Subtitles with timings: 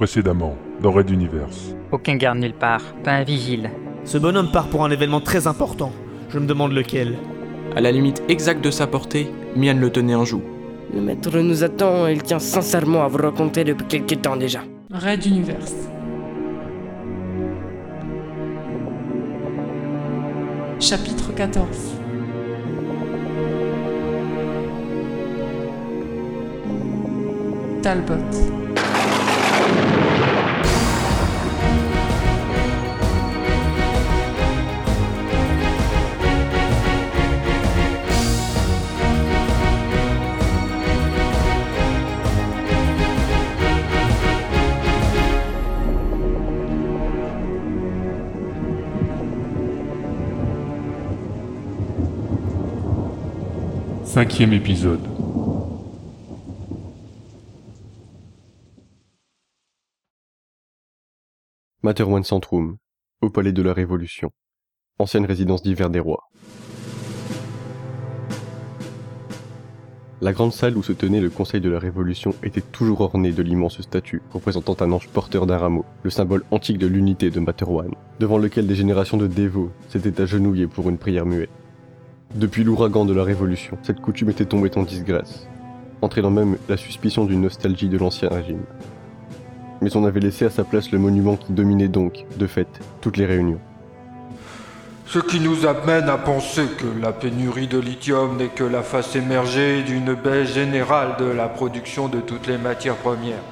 [0.00, 1.74] Précédemment, dans Red Universe.
[1.92, 3.70] Aucun garde nulle part, pas un vigile.
[4.04, 5.92] Ce bonhomme part pour un événement très important.
[6.30, 7.18] Je me demande lequel.
[7.76, 10.40] À la limite exacte de sa portée, Mian le tenait en joue.
[10.94, 14.60] Le maître nous attend et il tient sincèrement à vous raconter depuis quelque temps déjà.
[14.90, 15.74] Red Universe.
[20.80, 21.66] Chapitre 14
[27.82, 28.69] Talbot.
[54.12, 54.98] Cinquième épisode.
[61.84, 62.78] Materwan Centrum,
[63.22, 64.32] au palais de la Révolution,
[64.98, 66.28] ancienne résidence d'hiver des rois.
[70.20, 73.44] La grande salle où se tenait le Conseil de la Révolution était toujours ornée de
[73.44, 77.94] l'immense statue représentant un ange porteur d'un rameau, le symbole antique de l'unité de Materwan,
[78.18, 81.59] devant lequel des générations de dévots s'étaient agenouillés pour une prière muette.
[82.34, 85.48] Depuis l'ouragan de la Révolution, cette coutume était tombée en disgrâce,
[86.00, 88.62] entraînant même la suspicion d'une nostalgie de l'ancien régime.
[89.80, 92.68] Mais on avait laissé à sa place le monument qui dominait donc, de fait,
[93.00, 93.58] toutes les réunions.
[95.06, 99.16] Ce qui nous amène à penser que la pénurie de lithium n'est que la face
[99.16, 103.42] émergée d'une baisse générale de la production de toutes les matières premières.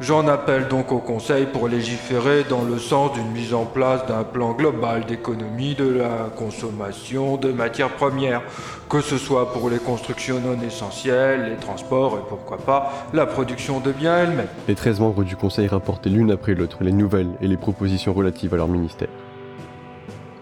[0.00, 4.22] J'en appelle donc au Conseil pour légiférer dans le sens d'une mise en place d'un
[4.22, 8.42] plan global d'économie de la consommation de matières premières,
[8.88, 13.80] que ce soit pour les constructions non essentielles, les transports et pourquoi pas la production
[13.80, 14.46] de biens elle-même.
[14.68, 18.54] Les 13 membres du Conseil rapportaient l'une après l'autre les nouvelles et les propositions relatives
[18.54, 19.08] à leur ministère.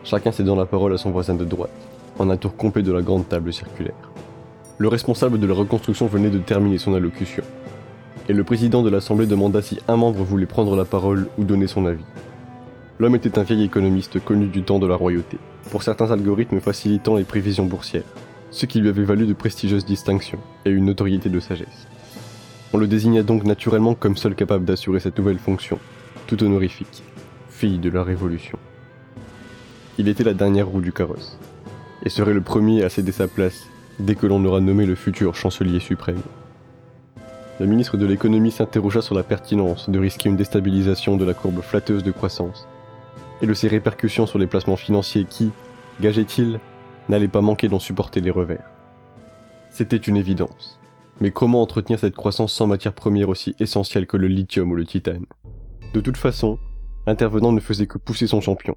[0.05, 1.71] Chacun cédant la parole à son voisin de droite,
[2.19, 3.95] en un tour complet de la grande table circulaire.
[4.77, 7.43] Le responsable de la reconstruction venait de terminer son allocution
[8.29, 11.67] et le président de l'Assemblée demanda si un membre voulait prendre la parole ou donner
[11.67, 12.05] son avis.
[12.99, 15.39] L'homme était un vieil économiste connu du temps de la royauté,
[15.71, 18.03] pour certains algorithmes facilitant les prévisions boursières,
[18.51, 21.87] ce qui lui avait valu de prestigieuses distinctions et une notoriété de sagesse.
[22.73, 25.79] On le désigna donc naturellement comme seul capable d'assurer cette nouvelle fonction,
[26.27, 27.03] tout honorifique,
[27.49, 28.59] fille de la Révolution.
[29.99, 31.39] Il était la dernière roue du carrosse,
[32.03, 33.67] et serait le premier à céder sa place
[33.99, 36.21] dès que l'on aura nommé le futur chancelier suprême
[37.59, 41.63] la ministre de l'économie s'interrogea sur la pertinence de risquer une déstabilisation de la courbe
[41.63, 42.69] flatteuse de croissance,
[43.41, 45.51] et de ses répercussions sur les placements financiers qui,
[46.01, 46.61] gageait-il,
[47.09, 48.71] n'allaient pas manquer d'en supporter les revers.
[49.71, 50.81] C'était une évidence.
[51.21, 54.85] Mais comment entretenir cette croissance sans matière première aussi essentielle que le lithium ou le
[54.85, 55.25] titane?
[55.95, 56.59] De toute façon,
[57.07, 58.75] l'intervenant ne faisait que pousser son champion,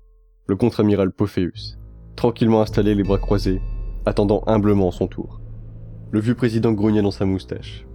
[0.48, 1.78] le contre-amiral Pophéus,
[2.16, 3.62] tranquillement installé les bras croisés,
[4.06, 5.42] attendant humblement son tour.
[6.12, 7.86] Le vieux président grogna dans sa moustache,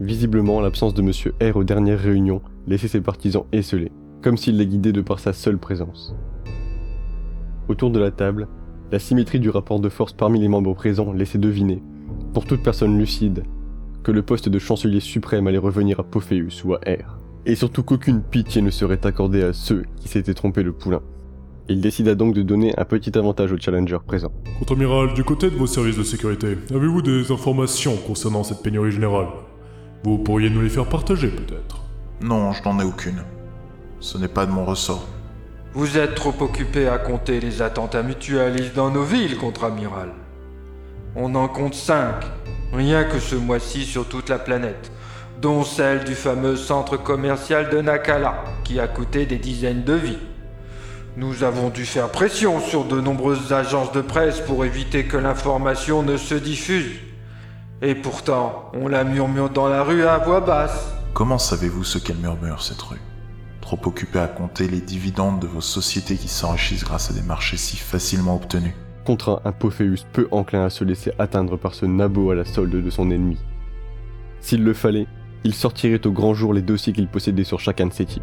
[0.00, 4.66] Visiblement, l'absence de Monsieur R aux dernières réunions laissait ses partisans esselés, comme s'il les
[4.66, 6.14] guidait de par sa seule présence.
[7.68, 8.48] Autour de la table,
[8.90, 11.82] la symétrie du rapport de force parmi les membres présents laissait deviner,
[12.32, 13.44] pour toute personne lucide,
[14.02, 17.82] que le poste de chancelier suprême allait revenir à Pophéus ou à R, et surtout
[17.82, 21.02] qu'aucune pitié ne serait accordée à ceux qui s'étaient trompés le poulain.
[21.68, 24.32] Il décida donc de donner un petit avantage au challenger présent.
[24.60, 29.26] Contre-amiral, du côté de vos services de sécurité, avez-vous des informations concernant cette pénurie générale?
[30.02, 31.82] Vous pourriez nous les faire partager peut-être
[32.22, 33.22] Non, je n'en ai aucune.
[34.00, 35.06] Ce n'est pas de mon ressort.
[35.74, 40.08] Vous êtes trop occupé à compter les attentats mutualistes dans nos villes, contre-amiral.
[41.14, 42.14] On en compte cinq,
[42.72, 44.90] rien que ce mois-ci sur toute la planète,
[45.42, 50.18] dont celle du fameux centre commercial de Nakala, qui a coûté des dizaines de vies.
[51.16, 56.02] Nous avons dû faire pression sur de nombreuses agences de presse pour éviter que l'information
[56.02, 57.00] ne se diffuse.
[57.82, 60.92] Et pourtant, on la murmure dans la rue à voix basse.
[61.14, 63.00] Comment savez-vous ce qu'elle murmure, cette rue?
[63.62, 67.56] Trop occupé à compter les dividendes de vos sociétés qui s'enrichissent grâce à des marchés
[67.56, 68.74] si facilement obtenus.
[69.06, 72.84] Contre un Pophéus peu enclin à se laisser atteindre par ce nabot à la solde
[72.84, 73.38] de son ennemi.
[74.40, 75.06] S'il le fallait,
[75.44, 78.22] il sortirait au grand jour les dossiers qu'il possédait sur chacun de ces types,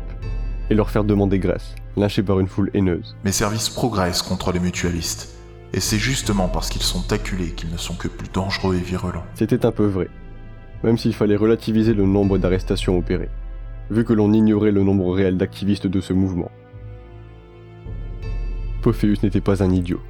[0.70, 3.18] et leur faire demander grâce, lynchés par une foule haineuse.
[3.26, 5.37] Mes services progressent contre les mutualistes.
[5.74, 9.26] Et c'est justement parce qu'ils sont acculés qu'ils ne sont que plus dangereux et virulents.
[9.36, 10.10] C'était un peu vrai,
[10.84, 13.30] même s'il fallait relativiser le nombre d'arrestations opérées,
[13.92, 16.52] vu que l'on ignorait le nombre réel d'activistes de ce mouvement.
[18.82, 20.02] Pophéus n'était pas un idiot.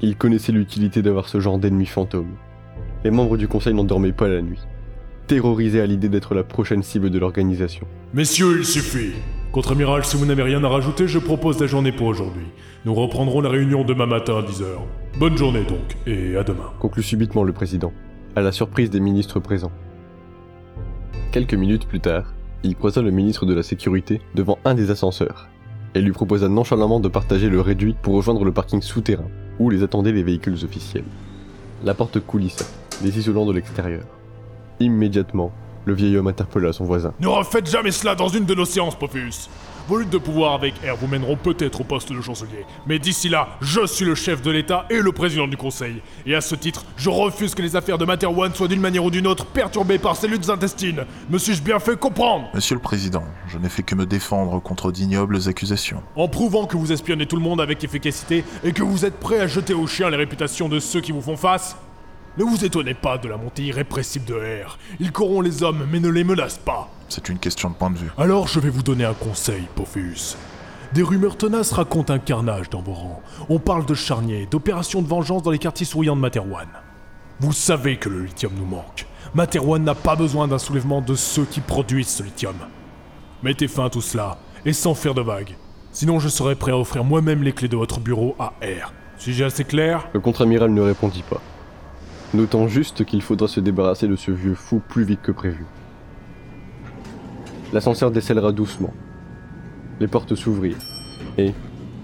[0.00, 2.36] Il connaissait l'utilité d'avoir ce genre d'ennemis fantômes.
[3.04, 4.60] Les membres du conseil n'en dormaient pas la nuit.
[5.28, 7.86] terrorisé à l'idée d'être la prochaine cible de l'organisation.
[8.14, 9.12] Messieurs, il suffit.
[9.52, 12.44] Contre-amiral, si vous n'avez rien à rajouter, je propose d'ajourner pour aujourd'hui.
[12.84, 14.66] Nous reprendrons la réunion demain matin à 10h.
[15.18, 16.70] Bonne journée donc, et à demain.
[16.78, 17.92] Conclut subitement le président,
[18.36, 19.72] à la surprise des ministres présents.
[21.32, 25.48] Quelques minutes plus tard, il croisa le ministre de la Sécurité devant un des ascenseurs
[25.94, 29.28] et lui proposa nonchalamment de partager le réduit pour rejoindre le parking souterrain,
[29.58, 31.04] où les attendaient les véhicules officiels.
[31.84, 32.66] La porte coulissa,
[33.02, 34.04] les isolant de l'extérieur.
[34.78, 35.52] Immédiatement,
[35.84, 37.12] le vieil homme interpella son voisin.
[37.20, 39.48] Ne refaites jamais cela dans une de nos séances, Popus
[39.88, 43.30] Vos luttes de pouvoir avec R vous mèneront peut-être au poste de chancelier, mais d'ici
[43.30, 46.02] là, je suis le chef de l'État et le président du Conseil.
[46.26, 49.10] Et à ce titre, je refuse que les affaires de Materwan soient d'une manière ou
[49.10, 51.06] d'une autre perturbées par ces luttes intestines.
[51.30, 52.50] Me suis-je bien fait comprendre?
[52.52, 56.02] Monsieur le Président, je n'ai fait que me défendre contre d'ignobles accusations.
[56.16, 59.40] En prouvant que vous espionnez tout le monde avec efficacité et que vous êtes prêt
[59.40, 61.78] à jeter au chien les réputations de ceux qui vous font face
[62.38, 64.78] Ne vous étonnez pas de la montée irrépressible de R.
[65.00, 66.88] Ils corrompent les hommes mais ne les menacent pas.
[67.08, 68.12] C'est une question de point de vue.
[68.16, 70.36] Alors je vais vous donner un conseil, Pophéus.
[70.94, 73.22] Des rumeurs tenaces racontent un carnage dans vos rangs.
[73.48, 76.68] On parle de charniers, d'opérations de vengeance dans les quartiers souriants de Materwan.
[77.40, 79.06] Vous savez que le lithium nous manque.
[79.34, 82.54] Materwan n'a pas besoin d'un soulèvement de ceux qui produisent ce lithium.
[83.42, 85.56] Mettez fin à tout cela, et sans faire de vagues.
[85.90, 88.92] Sinon je serai prêt à offrir moi-même les clés de votre bureau à R.
[89.16, 90.08] Suis-je assez clair?
[90.12, 91.40] Le contre-amiral ne répondit pas,
[92.34, 95.64] notant juste qu'il faudra se débarrasser de ce vieux fou plus vite que prévu.
[97.72, 98.92] L'ascenseur décèlera doucement.
[100.00, 100.76] Les portes s'ouvrirent,
[101.36, 101.52] et,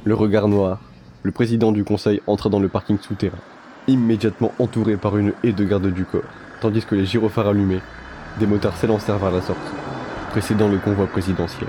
[0.05, 0.81] le regard noir,
[1.23, 3.39] le président du conseil entra dans le parking souterrain,
[3.87, 6.23] immédiatement entouré par une haie de garde du corps,
[6.61, 7.81] tandis que les gyrophares allumés,
[8.39, 9.61] des motards s'élancèrent vers la sortie,
[10.31, 11.69] précédant le convoi présidentiel.